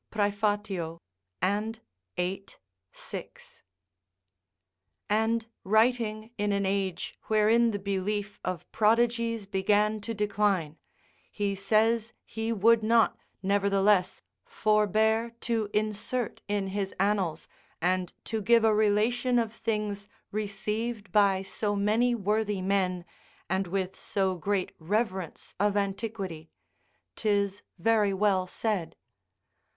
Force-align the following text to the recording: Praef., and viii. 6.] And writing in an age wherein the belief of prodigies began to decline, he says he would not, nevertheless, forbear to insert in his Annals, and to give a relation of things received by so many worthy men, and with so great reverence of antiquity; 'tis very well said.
Praef., 0.11 0.97
and 1.43 1.79
viii. 2.17 2.47
6.] 2.91 3.61
And 5.07 5.45
writing 5.63 6.31
in 6.39 6.51
an 6.51 6.65
age 6.65 7.19
wherein 7.25 7.69
the 7.69 7.77
belief 7.77 8.39
of 8.43 8.65
prodigies 8.71 9.45
began 9.45 10.01
to 10.01 10.15
decline, 10.15 10.79
he 11.31 11.53
says 11.53 12.13
he 12.25 12.51
would 12.51 12.81
not, 12.81 13.15
nevertheless, 13.43 14.23
forbear 14.43 15.35
to 15.41 15.69
insert 15.71 16.41
in 16.47 16.69
his 16.69 16.95
Annals, 16.99 17.47
and 17.79 18.11
to 18.25 18.41
give 18.41 18.63
a 18.63 18.73
relation 18.73 19.37
of 19.37 19.53
things 19.53 20.07
received 20.31 21.11
by 21.11 21.43
so 21.43 21.75
many 21.75 22.15
worthy 22.15 22.59
men, 22.63 23.05
and 23.47 23.67
with 23.67 23.95
so 23.95 24.33
great 24.33 24.71
reverence 24.79 25.53
of 25.59 25.77
antiquity; 25.77 26.49
'tis 27.15 27.61
very 27.77 28.15
well 28.15 28.47
said. 28.47 28.95